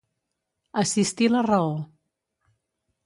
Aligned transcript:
Assistir 0.83 1.29
la 1.35 1.43
raó. 1.49 1.77